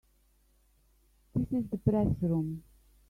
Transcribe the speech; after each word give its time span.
This 1.35 1.45
is 1.51 1.69
the 1.69 1.77
Press 1.77 2.07
Room. 2.23 2.63